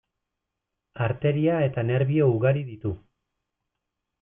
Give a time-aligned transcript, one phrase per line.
[1.07, 2.97] Arteria eta nerbio ugari ditu.